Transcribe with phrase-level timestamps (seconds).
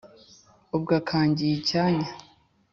[0.75, 2.09] ubwo akangiye icyanya